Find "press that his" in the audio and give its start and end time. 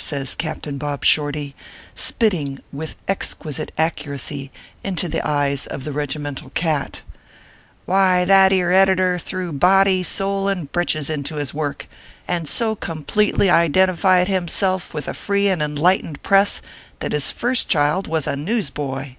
16.22-17.32